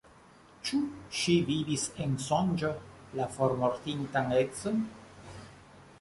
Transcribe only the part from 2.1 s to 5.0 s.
sonĝo la formortintan edzon?